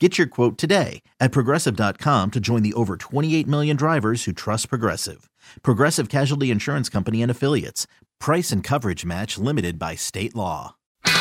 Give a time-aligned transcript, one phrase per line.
[0.00, 4.68] Get your quote today at progressive.com to join the over 28 million drivers who trust
[4.68, 5.30] Progressive.
[5.62, 7.86] Progressive Casualty Insurance Company and Affiliates.
[8.18, 10.74] Price and coverage match limited by state law.
[11.06, 11.12] New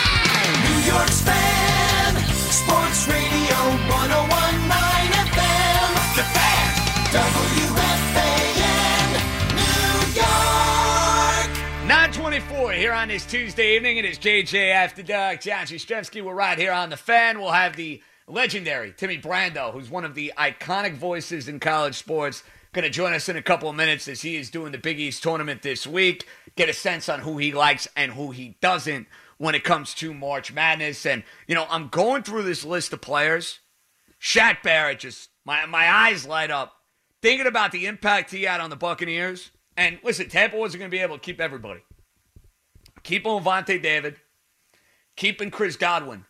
[0.91, 3.55] York's fan, Sports Radio
[3.93, 5.93] 1019 FM.
[6.15, 6.73] The fan,
[7.13, 9.07] WFAN,
[9.53, 11.51] New York.
[11.87, 13.97] 924 here on this Tuesday evening.
[13.97, 15.41] It is JJ After Dark.
[15.41, 16.23] John Jastremski.
[16.23, 17.39] We're right here on the fan.
[17.39, 22.43] We'll have the legendary Timmy Brando, who's one of the iconic voices in college sports,
[22.73, 24.99] going to join us in a couple of minutes as he is doing the Big
[24.99, 26.27] East tournament this week.
[26.55, 29.07] Get a sense on who he likes and who he doesn't
[29.37, 31.05] when it comes to March Madness.
[31.05, 33.59] And, you know, I'm going through this list of players.
[34.19, 36.73] Shaq Barrett just, my, my eyes light up
[37.21, 39.51] thinking about the impact he had on the Buccaneers.
[39.75, 41.81] And listen, Tampa wasn't going to be able to keep everybody.
[43.03, 44.17] Keeping Lavonte David,
[45.15, 46.25] keeping Chris Godwin.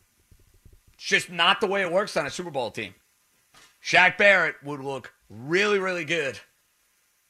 [1.04, 2.96] It's just not the way it works on a Super Bowl team.
[3.84, 6.40] Shaq Barrett would look really, really good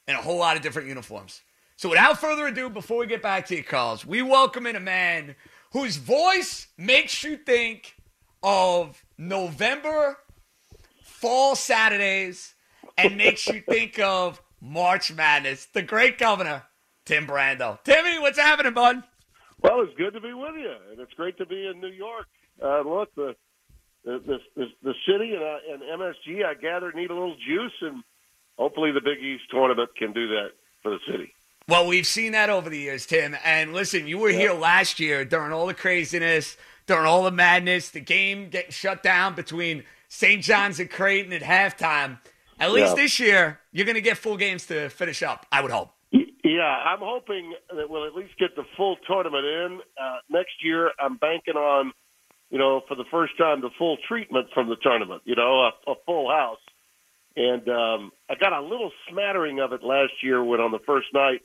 [0.08, 1.42] in a whole lot of different uniforms.
[1.76, 4.80] So without further ado, before we get back to your calls, we welcome in a
[4.80, 5.36] man
[5.72, 7.96] whose voice makes you think
[8.44, 10.20] of November
[11.02, 12.54] fall Saturdays
[12.96, 15.66] and makes you think of March Madness.
[15.74, 16.62] The great governor,
[17.06, 17.84] Tim Brando.
[17.84, 19.02] Timmy, what's happening, bud?
[19.64, 22.28] Well, it's good to be with you, and it's great to be in New York.
[22.62, 23.36] Uh, look, the
[24.06, 27.74] the the, the, the city and, uh, and MSG, I gather, need a little juice,
[27.82, 28.04] and
[28.58, 30.50] hopefully the Big East tournament can do that
[30.82, 31.34] for the city.
[31.68, 33.36] Well, we've seen that over the years, Tim.
[33.46, 37.90] And listen, you were here last year during all the craziness, during all the madness,
[37.90, 40.44] the game getting shut down between St.
[40.44, 42.20] John's and Creighton at halftime.
[42.60, 43.04] At least Yeah.
[43.04, 45.92] this year, you're going to get full games to finish up, I would hope.
[46.12, 50.92] Yeah, I'm hoping that we'll at least get the full tournament in uh, next year.
[51.00, 51.94] I'm banking on,
[52.54, 55.24] you know, for the first time, the full treatment from the tournament.
[55.26, 56.62] You know, a, a full house,
[57.36, 61.08] and um, I got a little smattering of it last year when on the first
[61.16, 61.42] night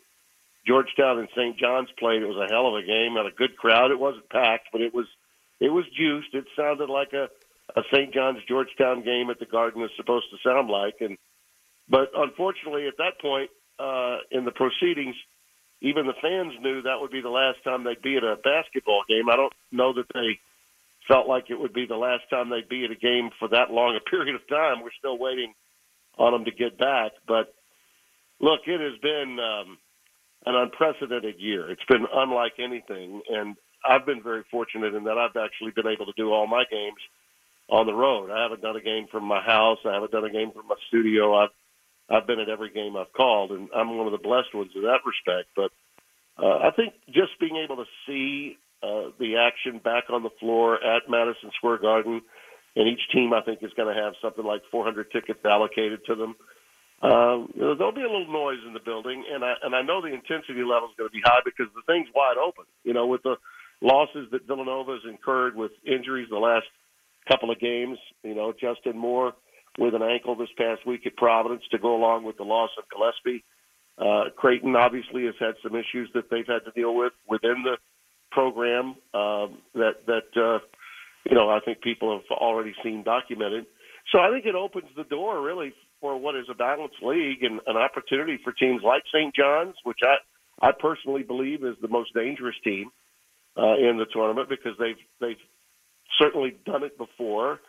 [0.67, 1.57] Georgetown and St.
[1.59, 2.21] John's played.
[2.21, 3.91] It was a hell of a game, had a good crowd.
[3.91, 5.07] It wasn't packed, but it was
[5.61, 6.35] it was juiced.
[6.35, 7.31] It sounded like a
[7.75, 8.13] a St.
[8.13, 11.17] John's Georgetown game at the Garden is supposed to sound like, and
[11.89, 13.49] but unfortunately at that point
[13.79, 15.17] uh, in the proceedings,
[15.81, 19.05] even the fans knew that would be the last time they'd be at a basketball
[19.09, 19.31] game.
[19.31, 20.39] I don't know that they
[21.09, 23.71] felt like it would be the last time they'd be at a game for that
[23.71, 24.83] long a period of time.
[24.83, 25.55] We're still waiting
[26.19, 27.55] on them to get back, but
[28.41, 29.79] look, it has been um,
[30.47, 31.71] an unprecedented year.
[31.71, 36.07] It's been unlike anything, and I've been very fortunate in that I've actually been able
[36.07, 37.01] to do all my games
[37.69, 38.31] on the road.
[38.31, 39.79] I haven't done a game from my house.
[39.85, 41.37] I haven't done a game from my studio.
[41.37, 41.51] I've
[42.11, 44.83] I've been at every game I've called, and I'm one of the blessed ones in
[44.83, 45.51] that respect.
[45.55, 45.71] But
[46.43, 50.77] uh, I think just being able to see uh, the action back on the floor
[50.77, 52.23] at Madison Square Garden,
[52.77, 56.15] and each team I think is going to have something like 400 tickets allocated to
[56.15, 56.37] them.
[57.01, 59.83] Um, you know, there'll be a little noise in the building, and I and I
[59.83, 62.65] know the intensity level is going to be high because the thing's wide open.
[62.83, 63.37] You know, with the
[63.81, 66.67] losses that Villanova's incurred with injuries the last
[67.31, 67.99] couple of games.
[68.25, 69.33] You know, Justin Moore
[69.79, 72.85] with an ankle this past week at Providence to go along with the loss of
[72.91, 73.45] Gillespie.
[73.97, 77.77] Uh, Creighton obviously has had some issues that they've had to deal with within the
[78.31, 80.59] program um, that that uh,
[81.29, 83.67] you know I think people have already seen documented.
[84.13, 87.61] So I think it opens the door really for what is a balanced league and
[87.67, 89.35] an opportunity for teams like St.
[89.35, 90.17] John's, which I
[90.61, 92.91] I personally believe is the most dangerous team
[93.57, 95.43] uh, in the tournament because they've they've
[96.19, 97.61] certainly done it before,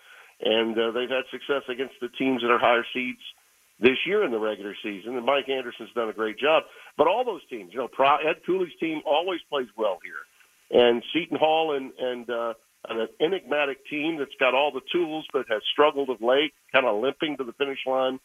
[0.41, 3.21] and uh, they've had success against the teams that are higher seeds
[3.79, 5.15] this year in the regular season.
[5.15, 6.63] And Mike Anderson's done a great job.
[6.97, 7.89] But all those teams, you know,
[8.27, 10.23] Ed Cooley's team always plays well here,
[10.71, 12.53] and Seton Hall and and uh,
[12.87, 17.01] an enigmatic team that's got all the tools but has struggled of late, kind of
[17.01, 18.19] limping to the finish line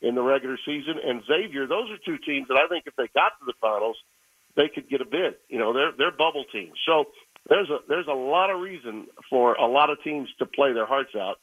[0.00, 0.94] in the regular season.
[1.04, 3.96] And Xavier, those are two teams that I think if they got to the finals,
[4.56, 5.34] they could get a bid.
[5.48, 6.78] You know, they're they're bubble teams.
[6.86, 7.06] So
[7.48, 10.86] there's a there's a lot of reason for a lot of teams to play their
[10.86, 11.36] hearts out,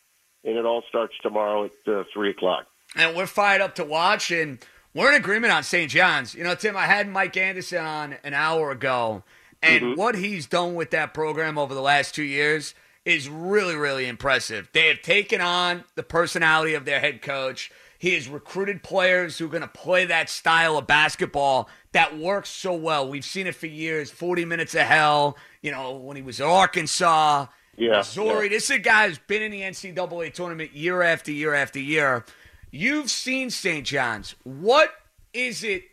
[0.44, 2.66] and it all starts tomorrow at uh, three o'clock.
[2.96, 4.60] And we're fired up to watch, and
[4.94, 5.92] we're in agreement on St.
[5.92, 6.34] John's.
[6.34, 9.24] You know, Tim, I had Mike Anderson on an hour ago,
[9.68, 10.00] and Mm-hmm.
[10.00, 12.74] what he's done with that program over the last two years
[13.06, 14.70] is really, really impressive.
[14.74, 17.72] They have taken on the personality of their head coach.
[18.00, 22.50] He has recruited players who are going to play that style of basketball that works
[22.50, 23.08] so well.
[23.10, 26.46] We've seen it for years 40 minutes of hell, you know, when he was at
[26.48, 27.48] Arkansas,
[27.78, 28.46] Yeah, Missouri.
[28.48, 28.50] yeah.
[28.50, 32.24] This is a guy who's been in the NCAA tournament year after year after year.
[32.72, 33.86] You've seen St.
[33.86, 34.36] John's.
[34.44, 34.92] What
[35.34, 35.84] is it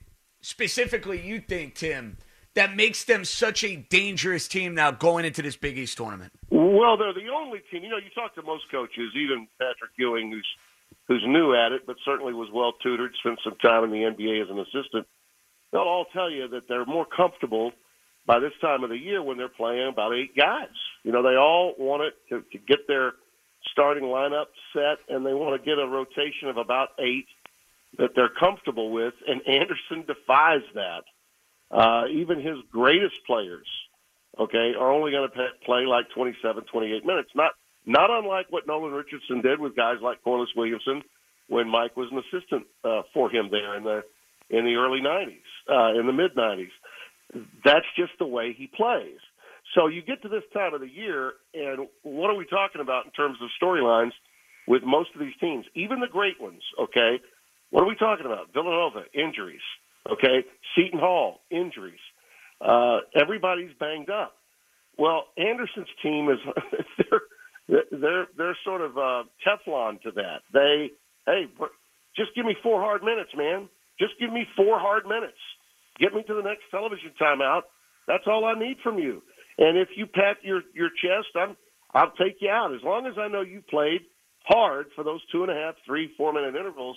[0.42, 2.18] specifically you think, Tim,
[2.54, 6.32] that makes them such a dangerous team now going into this Big East tournament?
[6.50, 7.82] Well, they're the only team.
[7.82, 10.46] You know, you talk to most coaches, even Patrick Ewing, who's
[11.08, 14.42] who's new at it, but certainly was well tutored, spent some time in the NBA
[14.42, 15.06] as an assistant.
[15.72, 17.72] They'll all tell you that they're more comfortable
[18.26, 20.68] by this time of the year when they're playing about eight guys.
[21.02, 23.12] You know, they all want it to, to get their
[23.72, 27.26] starting lineup set, and they want to get a rotation of about eight
[27.98, 29.14] that they're comfortable with.
[29.26, 31.04] And Anderson defies that.
[31.74, 33.66] Uh, even his greatest players,
[34.38, 37.30] okay, are only going to play like 27, 28 minutes.
[37.34, 37.52] Not
[37.84, 41.02] not unlike what Nolan Richardson did with guys like Corliss Williamson
[41.48, 44.02] when Mike was an assistant uh, for him there in the
[44.50, 46.70] in the early 90s, uh, in the mid 90s.
[47.64, 49.18] That's just the way he plays.
[49.74, 53.06] So you get to this time of the year, and what are we talking about
[53.06, 54.12] in terms of storylines
[54.68, 56.62] with most of these teams, even the great ones?
[56.80, 57.20] Okay,
[57.70, 58.52] what are we talking about?
[58.52, 59.64] Villanova injuries.
[60.10, 60.44] Okay,
[60.76, 62.00] Seton Hall injuries.
[62.60, 64.34] Uh, everybody's banged up.
[64.98, 66.38] Well, Anderson's team is
[67.68, 70.42] they're they're they're sort of uh, Teflon to that.
[70.52, 70.90] They
[71.26, 71.46] hey,
[72.16, 73.68] just give me four hard minutes, man.
[73.98, 75.38] Just give me four hard minutes.
[75.98, 77.62] Get me to the next television timeout.
[78.06, 79.22] That's all I need from you.
[79.58, 81.56] And if you pat your your chest, I'm
[81.94, 84.02] I'll take you out as long as I know you played
[84.44, 86.96] hard for those two and a half, three, four minute intervals.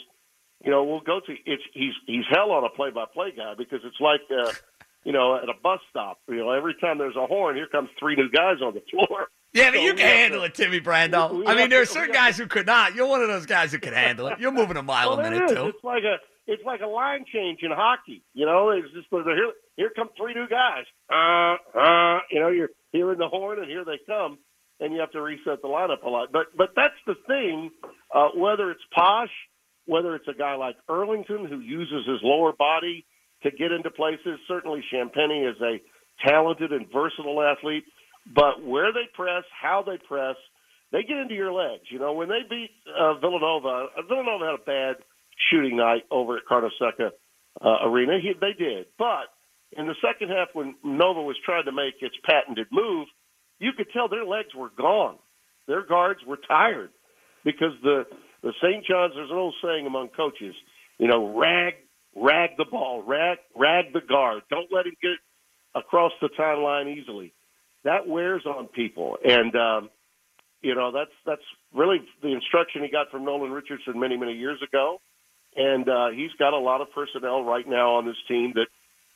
[0.63, 3.53] You know, we'll go to it's he's he's hell on a play by play guy
[3.57, 4.51] because it's like uh,
[5.03, 6.19] you know at a bus stop.
[6.27, 9.27] You know, every time there's a horn, here comes three new guys on the floor.
[9.53, 11.47] Yeah, but So you can handle to- it, Timmy Brando.
[11.47, 12.95] I mean, there are certain guys who could not.
[12.95, 14.39] You're one of those guys who can handle it.
[14.39, 15.67] You're moving a mile Well, a minute, too.
[15.67, 16.17] It's like a
[16.47, 18.23] it's like a line change in hockey.
[18.33, 19.51] You know, it's just here.
[19.77, 20.85] Here come three new guys.
[21.09, 24.39] Uh, uh, you know, you're hearing the horn, and here they come,
[24.79, 26.31] and you have to reset the lineup a lot.
[26.31, 27.69] But but that's the thing.
[28.13, 29.29] Uh, whether it's Posh,
[29.87, 33.05] whether it's a guy like Earlington who uses his lower body
[33.43, 34.39] to get into places.
[34.47, 35.81] Certainly, Champagnie is a
[36.27, 37.85] talented and versatile athlete.
[38.33, 40.35] But where they press, how they press,
[40.91, 41.83] they get into your legs.
[41.89, 45.03] You know, when they beat uh, Villanova, uh, Villanova had a bad
[45.49, 47.11] shooting night over at Carnesecca
[47.61, 48.19] uh, Arena.
[48.21, 48.87] He, they did.
[48.97, 49.31] But
[49.71, 53.07] in the second half, when Nova was trying to make its patented move,
[53.59, 55.17] you could tell their legs were gone.
[55.67, 56.89] Their guards were tired
[57.43, 58.03] because the
[58.43, 58.85] the St.
[58.85, 59.13] John's.
[59.15, 60.55] There's an old saying among coaches,
[60.97, 61.75] you know, rag
[62.15, 64.43] rag the ball, rag rag the guard.
[64.49, 65.17] Don't let him get
[65.75, 67.33] across the timeline easily.
[67.83, 69.89] That wears on people, and um,
[70.61, 71.41] you know that's that's
[71.73, 74.99] really the instruction he got from Nolan Richardson many many years ago,
[75.55, 78.67] and uh, he's got a lot of personnel right now on this team that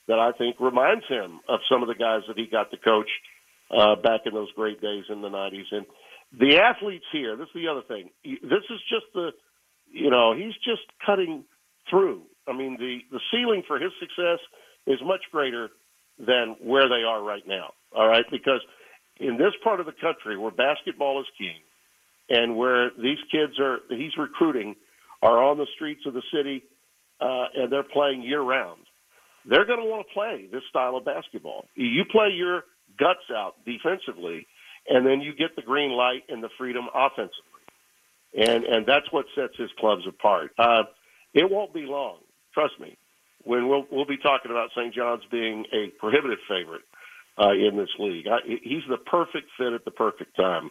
[0.08, 3.10] that I think reminds him of some of the guys that he got to coach
[3.76, 5.66] uh, back in those great days in the '90s.
[5.72, 5.86] And
[6.38, 8.10] the athletes here, this is the other thing.
[8.24, 9.32] This is just the,
[9.92, 11.44] you know, he's just cutting
[11.90, 12.24] through.
[12.48, 14.40] I mean, the the ceiling for his success
[14.88, 15.70] is much greater
[16.20, 17.74] than where they are right now.
[17.96, 18.62] All right, because
[19.20, 21.62] in this part of the country where basketball is king,
[22.30, 24.76] and where these kids are, he's recruiting,
[25.22, 26.64] are on the streets of the city,
[27.20, 28.80] uh, and they're playing year round.
[29.46, 31.66] They're going to want to play this style of basketball.
[31.76, 32.64] You play your
[33.02, 34.48] guts out defensively,
[34.88, 37.66] and then you get the green light and the freedom offensively,
[38.38, 40.52] and and that's what sets his clubs apart.
[40.58, 40.84] Uh,
[41.34, 42.18] it won't be long,
[42.54, 42.96] trust me,
[43.44, 44.94] when we'll we'll be talking about St.
[44.94, 46.84] John's being a prohibitive favorite
[47.42, 48.28] uh, in this league.
[48.28, 50.70] I, he's the perfect fit at the perfect time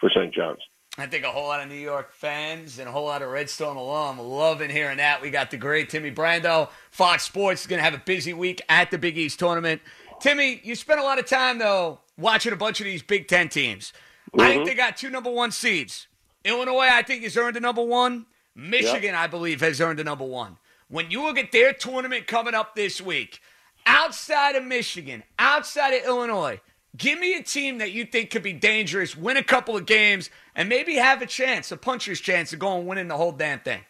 [0.00, 0.32] for St.
[0.32, 0.62] John's.
[0.98, 3.50] I think a whole lot of New York fans and a whole lot of Red
[3.50, 5.20] Storm alum loving hearing that.
[5.20, 6.70] We got the great Timmy Brando.
[6.90, 9.82] Fox Sports is going to have a busy week at the Big East tournament.
[10.20, 13.48] Timmy, you spent a lot of time, though, watching a bunch of these Big Ten
[13.48, 13.92] teams.
[14.34, 14.64] I think mm-hmm.
[14.66, 16.08] they got two number one seeds.
[16.44, 18.26] Illinois, I think, has earned a number one.
[18.54, 20.58] Michigan, I believe, has earned a number one.
[20.88, 23.40] When you look at their tournament coming up this week,
[23.84, 26.60] outside of Michigan, outside of Illinois,
[26.96, 30.30] Give me a team that you think could be dangerous, win a couple of games,
[30.54, 33.80] and maybe have a chance, a puncher's chance of going winning the whole damn thing.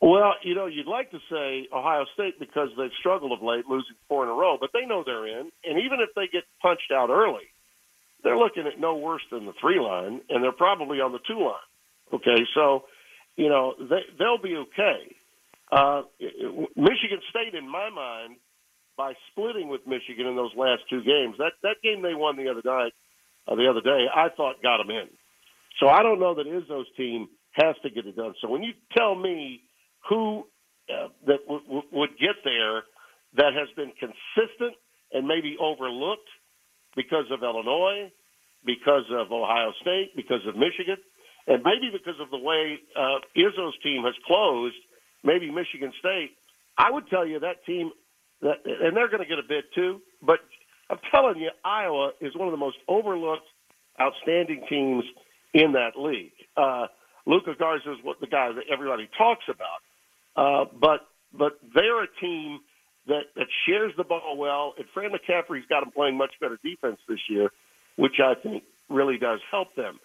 [0.00, 3.96] Well, you know, you'd like to say Ohio State because they've struggled of late, losing
[4.08, 5.50] four in a row, but they know they're in.
[5.64, 7.44] And even if they get punched out early,
[8.24, 11.40] they're looking at no worse than the three line, and they're probably on the two
[11.40, 11.68] line.
[12.12, 12.84] Okay, so
[13.36, 15.14] you know they they'll be okay.
[15.70, 16.02] Uh,
[16.74, 18.36] Michigan State, in my mind,
[18.96, 22.50] by splitting with Michigan in those last two games, that that game they won the
[22.50, 22.92] other night,
[23.46, 25.08] uh, the other day, I thought got them in.
[25.78, 28.34] So I don't know that Izzo's team has to get it done.
[28.40, 29.62] So when you tell me
[30.08, 30.44] who
[30.88, 32.82] uh, that w- w- would get there
[33.36, 34.74] that has been consistent
[35.12, 36.28] and maybe overlooked
[36.96, 38.10] because of Illinois,
[38.64, 40.96] because of Ohio State, because of Michigan,
[41.46, 44.76] and maybe because of the way uh, Izzo's team has closed,
[45.24, 46.32] maybe Michigan State.
[46.76, 47.90] I would tell you that team,
[48.42, 50.00] that, and they're going to get a bid too.
[50.22, 50.40] But
[50.90, 53.46] I'm telling you, Iowa is one of the most overlooked,
[54.00, 55.04] outstanding teams
[55.54, 56.32] in that league.
[56.56, 56.86] Uh,
[57.26, 59.82] Luka Garza is what the guy that everybody talks about,
[60.36, 62.60] uh, but but they're a team
[63.06, 64.74] that that shares the ball well.
[64.76, 67.50] And Fran McCaffery's got them playing much better defense this year,
[67.96, 69.98] which I think really does help them.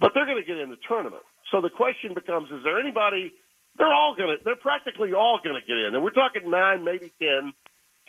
[0.00, 1.22] But they're going to get in the tournament.
[1.50, 3.32] So the question becomes: Is there anybody?
[3.76, 4.44] They're all going to.
[4.44, 7.52] They're practically all going to get in, and we're talking nine, maybe ten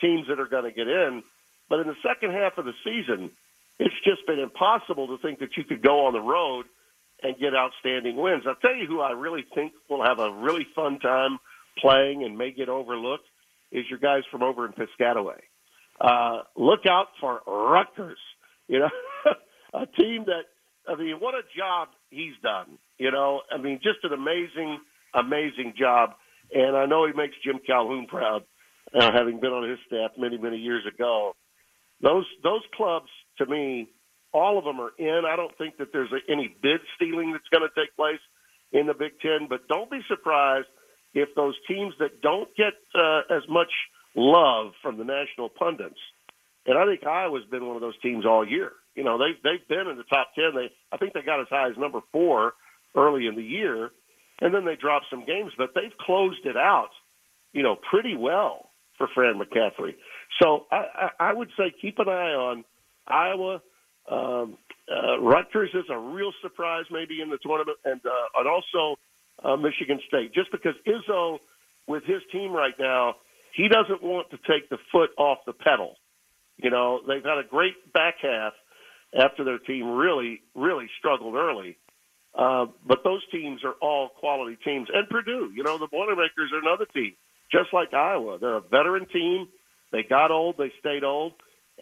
[0.00, 1.22] teams that are going to get in.
[1.68, 3.30] But in the second half of the season,
[3.78, 6.66] it's just been impossible to think that you could go on the road
[7.22, 8.44] and get outstanding wins.
[8.46, 11.38] I'll tell you who I really think will have a really fun time
[11.78, 13.26] playing and may get overlooked
[13.72, 15.40] is your guys from over in Piscataway.
[16.00, 18.18] Uh, look out for Rutgers.
[18.68, 18.90] You know,
[19.74, 20.44] a team that
[20.88, 22.78] I mean, what a job he's done.
[22.98, 24.80] You know, I mean, just an amazing,
[25.14, 26.10] amazing job.
[26.52, 28.42] And I know he makes Jim Calhoun proud,
[28.94, 31.34] uh, having been on his staff many, many years ago.
[32.02, 33.08] Those those clubs,
[33.38, 33.88] to me,
[34.32, 35.24] all of them are in.
[35.26, 38.20] I don't think that there's any bid stealing that's going to take place
[38.72, 39.46] in the Big Ten.
[39.48, 40.66] But don't be surprised
[41.14, 43.70] if those teams that don't get uh, as much
[44.14, 45.98] love from the national pundits,
[46.66, 48.72] and I think Iowa's been one of those teams all year.
[48.94, 50.52] You know, they've they've been in the top ten.
[50.54, 52.54] They I think they got as high as number four
[52.94, 53.90] early in the year,
[54.40, 56.90] and then they dropped some games, but they've closed it out,
[57.52, 59.94] you know, pretty well for Fran McCaffery.
[60.40, 62.64] So I, I, I would say keep an eye on
[63.06, 63.62] Iowa.
[64.10, 64.58] Um,
[64.90, 68.98] uh, Rutgers is a real surprise, maybe in the tournament, and uh, and also
[69.44, 71.38] uh, Michigan State, just because Izzo,
[71.86, 73.14] with his team right now,
[73.54, 75.96] he doesn't want to take the foot off the pedal.
[76.56, 78.52] You know, they've had a great back half
[79.18, 81.76] after their team really, really struggled early.
[82.34, 84.88] Uh, but those teams are all quality teams.
[84.92, 87.14] And Purdue, you know, the Boilermakers are another team,
[87.50, 88.38] just like Iowa.
[88.38, 89.48] They're a veteran team.
[89.90, 91.32] They got old, they stayed old.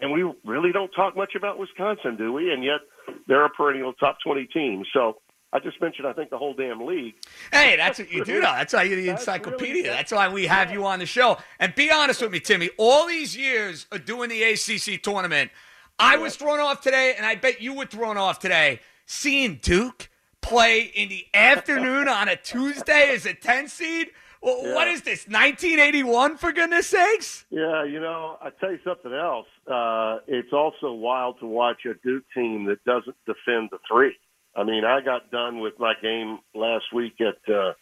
[0.00, 2.52] And we really don't talk much about Wisconsin, do we?
[2.52, 2.80] And yet
[3.26, 4.84] they're a perennial top 20 team.
[4.94, 5.18] So
[5.52, 7.14] I just mentioned, I think, the whole damn league.
[7.50, 8.54] Hey, that's what you do now.
[8.54, 9.84] That's why you're the encyclopedia.
[9.84, 11.38] That's why we have you on the show.
[11.58, 12.68] And be honest with me, Timmy.
[12.76, 15.50] All these years of doing the ACC tournament,
[15.98, 18.80] I was thrown off today, and I bet you were thrown off today.
[19.06, 20.10] Seeing Duke
[20.42, 24.08] play in the afternoon on a Tuesday as a 10 seed.
[24.42, 24.74] Well, Yeah.
[24.74, 27.46] What is this, 1981, for goodness sakes?
[27.50, 29.46] Yeah, you know, I tell you something else.
[29.66, 34.14] Uh, it's also wild to watch a Duke team that doesn't defend the three.
[34.58, 37.74] I mean, I got done with my game last week at uh,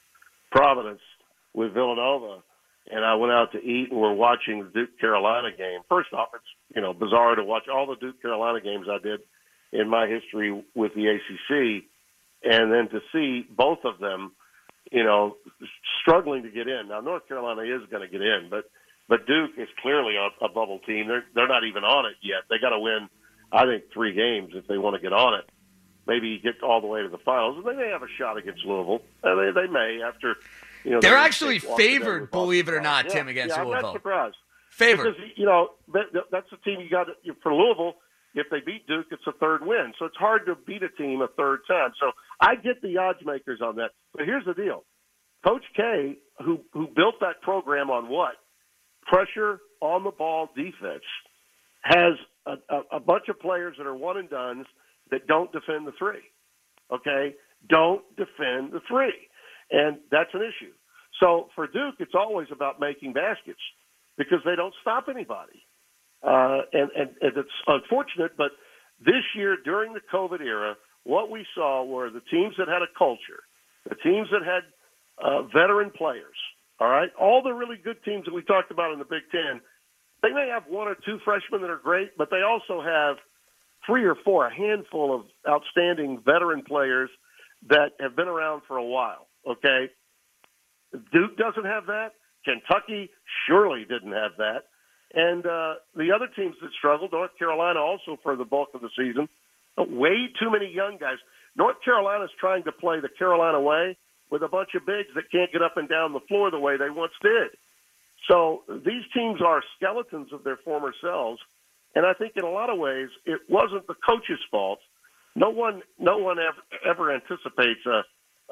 [0.53, 1.01] Providence
[1.55, 2.43] with Villanova,
[2.91, 5.81] and I went out to eat, and we're watching the Duke Carolina game.
[5.89, 9.21] First off, it's you know bizarre to watch all the Duke Carolina games I did
[9.73, 11.85] in my history with the ACC,
[12.45, 14.33] and then to see both of them,
[14.93, 15.37] you know,
[16.03, 16.89] struggling to get in.
[16.89, 18.67] Now North Carolina is going to get in, but
[19.09, 21.09] but Duke is clearly a, a bubble team.
[21.09, 22.45] They're they're not even on it yet.
[22.51, 23.09] They got to win,
[23.51, 25.49] I think, three games if they want to get on it.
[26.07, 28.65] Maybe get all the way to the finals, and they may have a shot against
[28.65, 29.03] Louisville.
[29.25, 30.37] Uh, they they may after.
[30.85, 33.13] You know, They're they- actually they walked it down favored, believe it or not, College.
[33.13, 33.89] Tim, against yeah, I'm Louisville.
[33.89, 34.37] not surprised.
[34.71, 35.15] Favored.
[35.17, 37.09] Because you know that, that- that's the team you got
[37.43, 37.95] for Louisville.
[38.35, 39.95] If they beat Duke, it's a third win.
[39.99, 41.93] So it's hard to beat a team a third time.
[41.99, 43.93] So I get the odds makers on that.
[44.15, 44.85] But here's the deal:
[45.45, 48.35] Coach K, who who built that program on what
[49.07, 51.05] pressure on the ball defense,
[51.83, 54.67] has a, a, a bunch of players that are one and dones
[55.11, 56.23] that don't defend the three.
[56.93, 57.35] Okay,
[57.69, 59.15] don't defend the three,
[59.71, 60.73] and that's an issue.
[61.21, 63.61] So for Duke, it's always about making baskets
[64.17, 65.65] because they don't stop anybody.
[66.23, 68.51] Uh, and, and, and it's unfortunate, but
[69.05, 72.91] this year during the COVID era, what we saw were the teams that had a
[72.99, 73.45] culture,
[73.89, 74.63] the teams that had
[75.23, 76.37] uh, veteran players.
[76.79, 79.61] All right, all the really good teams that we talked about in the Big Ten,
[80.23, 83.17] they may have one or two freshmen that are great, but they also have
[83.87, 87.11] three or four, a handful of outstanding veteran players
[87.69, 89.29] that have been around for a while.
[89.47, 89.91] Okay,
[91.13, 92.13] Duke doesn't have that.
[92.45, 93.11] Kentucky
[93.47, 94.65] surely didn't have that.
[95.15, 98.91] And uh, the other teams that struggled, North Carolina also for the bulk of the
[98.97, 99.29] season,
[99.79, 101.19] way too many young guys.
[101.57, 103.97] North Carolina's trying to play the Carolina way
[104.31, 106.77] with a bunch of bigs that can't get up and down the floor the way
[106.77, 107.51] they once did.
[108.29, 111.41] So these teams are skeletons of their former selves,
[111.97, 114.79] and I think in a lot of ways it wasn't the coach's fault.
[115.35, 118.03] No one, no one ever, ever anticipates a,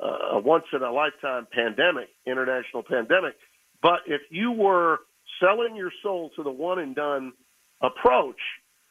[0.02, 3.34] a once in a lifetime pandemic, international pandemic.
[3.82, 5.00] But if you were
[5.40, 7.34] selling your soul to the one and done
[7.82, 8.40] approach,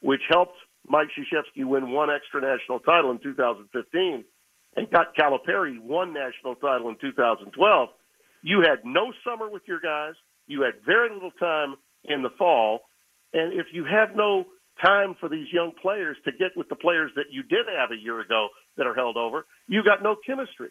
[0.00, 0.56] which helped
[0.86, 4.24] Mike Krzyzewski win one extra national title in 2015
[4.76, 7.88] and got Calipari one national title in 2012,
[8.42, 10.14] you had no summer with your guys.
[10.46, 12.82] You had very little time in the fall.
[13.34, 14.46] And if you have no
[14.82, 18.00] time for these young players to get with the players that you did have a
[18.00, 20.70] year ago that are held over, you got no chemistry.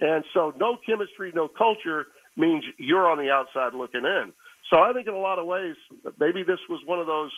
[0.00, 2.06] And so no chemistry, no culture
[2.36, 4.32] means you're on the outside looking in.
[4.70, 5.76] So I think in a lot of ways,
[6.18, 7.30] maybe this was one of those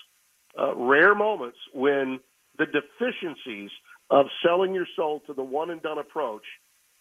[0.58, 2.20] uh, rare moments when
[2.58, 3.70] the deficiencies
[4.10, 6.44] of selling your soul to the one and done approach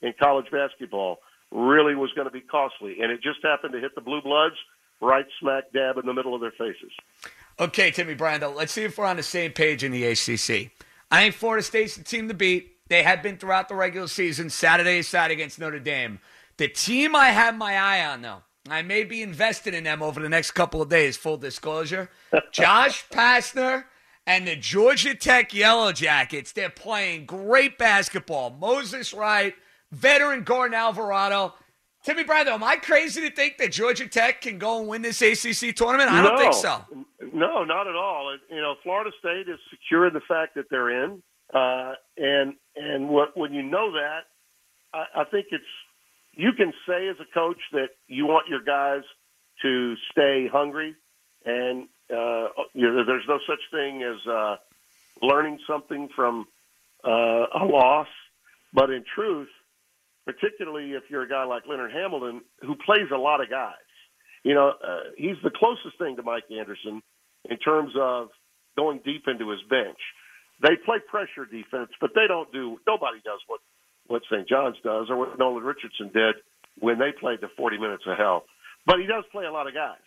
[0.02, 1.20] in college basketball
[1.52, 2.98] really was going to be costly.
[3.02, 4.56] And it just happened to hit the Blue Bloods
[5.02, 6.92] right smack dab in the middle of their faces.
[7.60, 10.72] Okay, Timmy Brando, let's see if we're on the same page in the ACC.
[11.12, 12.78] I think Florida State's the team to beat.
[12.90, 16.20] They have been throughout the regular season, Saturday aside against Notre Dame.
[16.58, 20.20] The team I have my eye on, though, I may be invested in them over
[20.20, 22.10] the next couple of days, full disclosure.
[22.52, 23.86] Josh Pastner
[24.26, 28.50] and the Georgia Tech Yellow Jackets, they're playing great basketball.
[28.50, 29.54] Moses Wright,
[29.92, 31.54] veteran Gordon Alvarado.
[32.04, 35.22] Timmy Brando, am I crazy to think that Georgia Tech can go and win this
[35.22, 36.12] ACC tournament?
[36.12, 36.82] I don't think so.
[37.34, 38.38] No, not at all.
[38.50, 43.08] You know, Florida State is secure in the fact that they're in, uh, and and
[43.08, 44.22] what, when you know that,
[44.94, 45.64] I, I think it's
[46.34, 49.04] you can say as a coach that you want your guys
[49.62, 50.96] to stay hungry,
[51.46, 54.58] and uh, you know, there's no such thing as uh,
[55.22, 56.48] learning something from
[57.06, 58.08] uh, a loss.
[58.74, 59.50] But in truth,
[60.26, 63.74] particularly if you're a guy like Leonard Hamilton, who plays a lot of guys,
[64.44, 67.02] you know, uh, he's the closest thing to Mike Anderson
[67.50, 68.30] in terms of
[68.78, 70.00] going deep into his bench.
[70.62, 72.78] They play pressure defense, but they don't do.
[72.88, 73.60] Nobody does what
[74.08, 74.48] what St.
[74.48, 76.36] John's does or what Nolan Richardson did
[76.80, 78.44] when they played the 40 minutes of hell.
[78.86, 80.04] But he does play a lot of guys.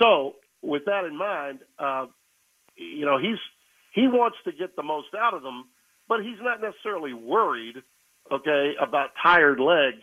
[0.00, 2.06] So with that in mind, uh,
[2.76, 3.38] you know, he's
[3.94, 5.64] he wants to get the most out of them,
[6.08, 7.76] but he's not necessarily worried,
[8.32, 10.02] okay, about tired legs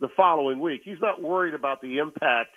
[0.00, 0.82] the following week.
[0.84, 2.50] He's not worried about the impact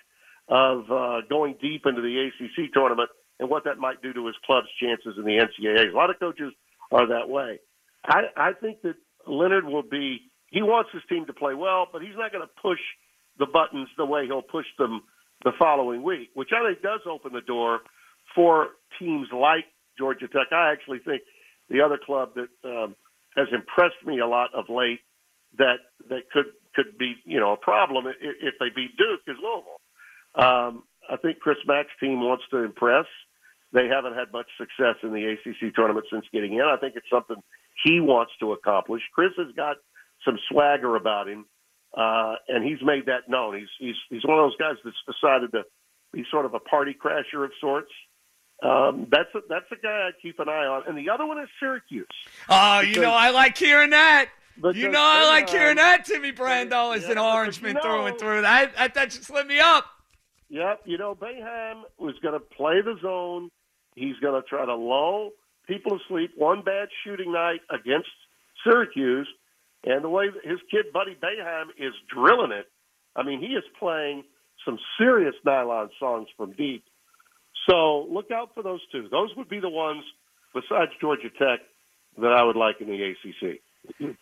[0.48, 4.36] of uh, going deep into the ACC tournament and what that might do to his
[4.44, 5.92] club's chances in the NCAA.
[5.92, 6.52] A lot of coaches
[6.90, 7.60] are that way.
[8.04, 8.94] I, I think that
[9.26, 10.30] Leonard will be.
[10.50, 12.78] He wants his team to play well, but he's not going to push
[13.38, 15.02] the buttons the way he'll push them
[15.44, 17.80] the following week, which I think does open the door
[18.34, 18.68] for
[18.98, 19.64] teams like
[19.98, 20.52] Georgia Tech.
[20.52, 21.22] I actually think
[21.68, 22.96] the other club that um,
[23.36, 25.00] has impressed me a lot of late
[25.56, 25.76] that
[26.08, 29.80] that could could be you know a problem if, if they beat Duke is Louisville.
[30.34, 33.06] Um, I think Chris Mack's team wants to impress.
[33.72, 36.62] They haven't had much success in the ACC tournament since getting in.
[36.62, 37.36] I think it's something
[37.84, 39.02] he wants to accomplish.
[39.14, 39.76] Chris has got
[40.24, 41.44] some swagger about him,
[41.96, 43.58] uh, and he's made that known.
[43.58, 45.64] He's he's he's one of those guys that's decided to
[46.12, 47.90] be sort of a party crasher of sorts.
[48.62, 50.82] Um, that's a, that's a guy I'd keep an eye on.
[50.88, 52.06] And the other one is Syracuse.
[52.48, 54.30] Oh, you know I like hearing that.
[54.74, 56.04] You know I like hearing that.
[56.04, 58.42] Timmy Brando is Yeah, an Orangeman you through and through.
[58.42, 59.84] That that, that just lit me up.
[60.48, 63.50] Yep, you know, Boeheim was going to play the zone.
[63.94, 65.30] He's going to try to lull
[65.66, 66.32] people asleep.
[66.36, 68.08] One bad shooting night against
[68.64, 69.28] Syracuse,
[69.84, 72.66] and the way that his kid Buddy Boeheim is drilling it,
[73.14, 74.24] I mean, he is playing
[74.64, 76.84] some serious nylon songs from deep.
[77.68, 79.08] So look out for those two.
[79.10, 80.02] Those would be the ones,
[80.54, 81.60] besides Georgia Tech,
[82.18, 83.60] that I would like in the ACC.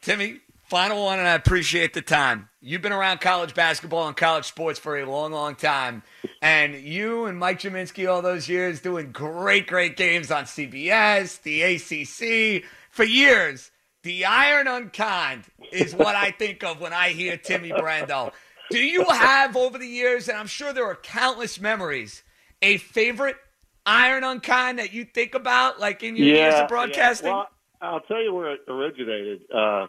[0.02, 2.48] Timmy, final one, and I appreciate the time.
[2.60, 6.02] You've been around college basketball and college sports for a long, long time.
[6.42, 11.62] And you and Mike Gminski all those years doing great, great games on CBS, the
[11.62, 13.70] ACC for years.
[14.02, 18.32] The iron unkind is what I think of when I hear Timmy Brando.
[18.70, 22.22] Do you have over the years, and I'm sure there are countless memories,
[22.62, 23.36] a favorite
[23.84, 27.32] iron unkind that you think about, like in your years of broadcasting?
[27.32, 27.48] Well,
[27.80, 29.42] I'll tell you where it originated.
[29.52, 29.86] Uh,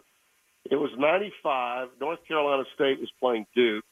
[0.70, 1.88] it was '95.
[2.00, 3.84] North Carolina State was playing Duke.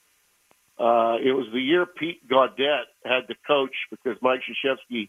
[0.79, 5.09] Uh, it was the year Pete Gaudet had to coach because Mike Krzyzewski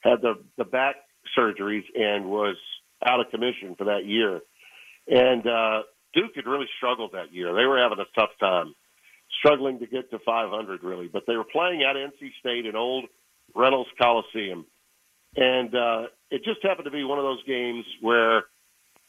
[0.00, 0.96] had the the back
[1.36, 2.56] surgeries and was
[3.04, 4.40] out of commission for that year.
[5.06, 5.82] And uh,
[6.14, 7.52] Duke had really struggled that year.
[7.54, 8.74] They were having a tough time,
[9.38, 11.08] struggling to get to 500 really.
[11.08, 13.06] But they were playing at NC State in old
[13.54, 14.66] Reynolds Coliseum,
[15.36, 18.44] and uh, it just happened to be one of those games where,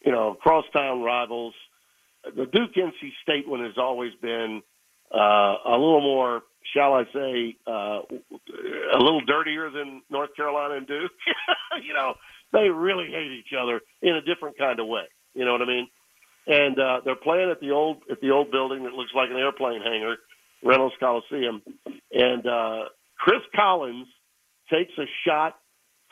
[0.06, 1.54] you know, crosstown rivals.
[2.24, 4.62] The Duke NC State one has always been
[5.14, 6.44] uh, a little more,
[6.76, 8.02] shall I say, uh,
[8.94, 11.12] a little dirtier than North Carolina and Duke.
[11.84, 12.14] you know,
[12.54, 15.04] they really hate each other in a different kind of way.
[15.34, 15.88] You know what I mean?
[16.46, 19.38] And uh, they're playing at the old at the old building that looks like an
[19.38, 20.18] airplane hangar,
[20.64, 21.62] Reynolds Coliseum.
[22.12, 22.84] And uh,
[23.18, 24.08] Chris Collins
[24.70, 25.56] takes a shot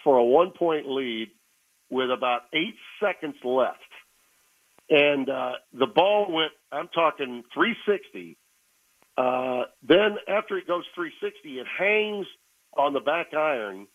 [0.03, 1.31] for a one point lead
[1.89, 3.79] with about eight seconds left.
[4.89, 8.37] And uh, the ball went, I'm talking 360.
[9.17, 12.25] Uh, then after it goes 360, it hangs
[12.75, 13.87] on the back iron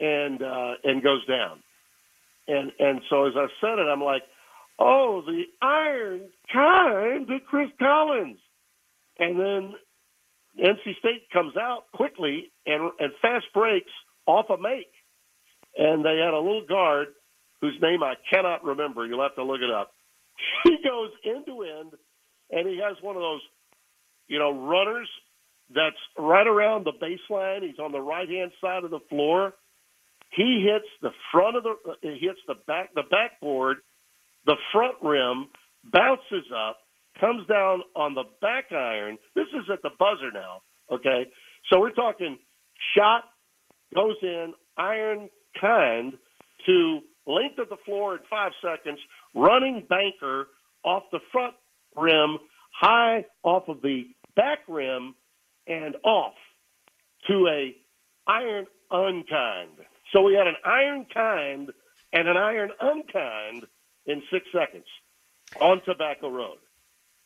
[0.00, 1.62] and uh, and goes down.
[2.48, 4.22] And and so as I said it, I'm like,
[4.78, 8.38] oh, the iron kind to Chris Collins.
[9.18, 9.74] And then
[10.58, 13.90] NC State comes out quickly and and fast breaks
[14.26, 14.92] off a make.
[15.78, 17.08] And they had a little guard
[17.60, 19.06] whose name I cannot remember.
[19.06, 19.92] You'll have to look it up.
[20.64, 21.92] He goes end to end,
[22.50, 23.40] and he has one of those,
[24.28, 25.08] you know, runners
[25.74, 27.62] that's right around the baseline.
[27.62, 29.54] He's on the right hand side of the floor.
[30.30, 33.78] He hits the front of the, he hits the back, the backboard,
[34.46, 35.48] the front rim,
[35.92, 36.78] bounces up,
[37.20, 39.18] comes down on the back iron.
[39.34, 40.62] This is at the buzzer now.
[40.90, 41.26] Okay,
[41.70, 42.38] so we're talking
[42.96, 43.24] shot
[43.94, 45.28] goes in iron
[45.60, 46.12] kind
[46.66, 48.98] to length of the floor in five seconds,
[49.34, 50.48] running banker
[50.84, 51.54] off the front
[51.96, 52.38] rim,
[52.72, 54.04] high off of the
[54.36, 55.14] back rim,
[55.66, 56.34] and off
[57.26, 57.74] to a
[58.28, 59.70] iron unkind.
[60.12, 61.70] So we had an iron kind
[62.12, 63.66] and an iron unkind
[64.06, 64.86] in six seconds
[65.60, 66.58] on Tobacco Road.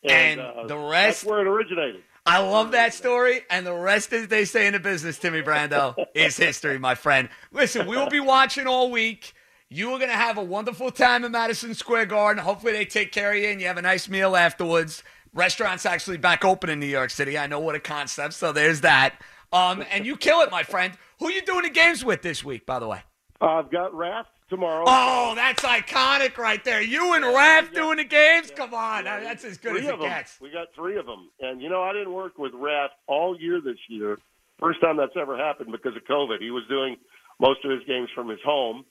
[0.03, 2.01] And uh, the rest- That's where it originated.
[2.25, 5.95] I love that story, and the rest, as they say in the business, Timmy Brando,
[6.15, 7.29] is history, my friend.
[7.51, 9.33] Listen, we will be watching all week.
[9.69, 12.43] You are going to have a wonderful time in Madison Square Garden.
[12.43, 15.01] Hopefully, they take care of you and you have a nice meal afterwards.
[15.33, 17.37] Restaurants actually back open in New York City.
[17.37, 19.15] I know what a concept, so there's that.
[19.53, 20.93] Um, and you kill it, my friend.
[21.19, 23.01] Who you doing the games with this week, by the way?
[23.39, 24.83] I've got Raft tomorrow.
[24.85, 26.81] Oh, that's iconic right there.
[26.83, 28.51] You and Raph doing the games?
[28.55, 29.05] Come on.
[29.05, 30.39] That's as good as it gets.
[30.39, 33.59] We got three of them, and you know I didn't work with Raft all year
[33.61, 34.19] this year.
[34.59, 36.39] First time that's ever happened because of COVID.
[36.39, 36.97] He was doing
[37.39, 38.85] most of his games from his home,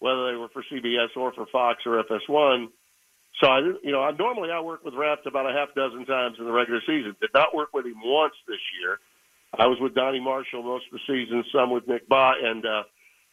[0.00, 2.66] whether they were for CBS or for Fox or FS1.
[3.40, 6.04] So I, didn't- you know, I normally I work with Raft about a half dozen
[6.04, 7.16] times in the regular season.
[7.20, 8.98] Did not work with him once this year.
[9.58, 12.82] I was with Donnie Marshall most of the season, some with Nick Ba, and uh,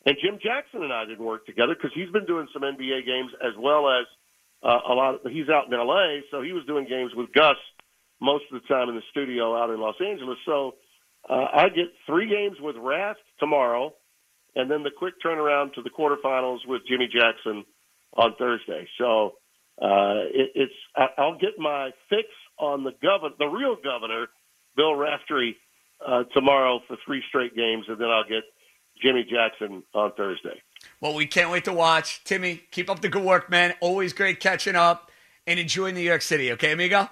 [0.06, 3.32] and Jim Jackson and I didn't work together because he's been doing some NBA games
[3.42, 4.06] as well as
[4.64, 5.16] uh, a lot.
[5.16, 7.58] Of, he's out in L.A., so he was doing games with Gus
[8.20, 10.38] most of the time in the studio out in Los Angeles.
[10.46, 10.76] So
[11.30, 13.94] uh, I get three games with Raft tomorrow,
[14.56, 17.66] and then the quick turnaround to the quarterfinals with Jimmy Jackson
[18.18, 18.88] on Thursday.
[18.98, 19.34] So
[19.82, 24.28] uh, it, it's I, I'll get my fix on the governor, the real governor,
[24.76, 25.56] Bill Raftery,
[26.06, 28.44] uh, tomorrow for three straight games, and then I'll get
[29.02, 30.62] Jimmy Jackson on Thursday.
[31.00, 32.24] Well, we can't wait to watch.
[32.24, 33.74] Timmy, keep up the good work, man.
[33.82, 35.12] Always great catching up
[35.48, 37.10] and enjoying New York City, okay, amigo?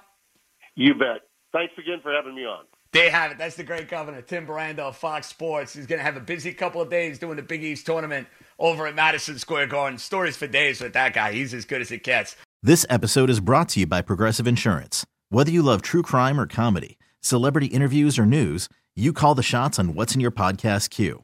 [0.76, 1.22] You bet.
[1.52, 2.66] Thanks again for having me on.
[2.92, 3.38] There you have it.
[3.38, 5.74] That's the great governor, Tim Brando of Fox Sports.
[5.74, 8.88] He's going to have a busy couple of days doing the Big East tournament over
[8.88, 10.00] at Madison Square Garden.
[10.00, 11.32] Stories for days with that guy.
[11.34, 12.36] He's as good as it gets.
[12.64, 15.06] This episode is brought to you by Progressive Insurance.
[15.30, 19.78] Whether you love true crime or comedy, celebrity interviews or news, you call the shots
[19.78, 21.24] on what's in your podcast queue.